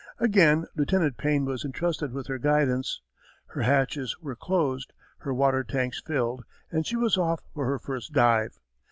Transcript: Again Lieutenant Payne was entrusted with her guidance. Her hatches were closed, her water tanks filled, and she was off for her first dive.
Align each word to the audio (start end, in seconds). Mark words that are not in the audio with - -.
Again 0.17 0.65
Lieutenant 0.75 1.17
Payne 1.17 1.45
was 1.45 1.63
entrusted 1.63 2.11
with 2.11 2.25
her 2.25 2.39
guidance. 2.39 3.01
Her 3.45 3.61
hatches 3.61 4.17
were 4.19 4.35
closed, 4.35 4.93
her 5.19 5.31
water 5.31 5.63
tanks 5.63 6.01
filled, 6.03 6.43
and 6.71 6.87
she 6.87 6.95
was 6.95 7.19
off 7.19 7.43
for 7.53 7.67
her 7.67 7.77
first 7.77 8.11
dive. 8.11 8.57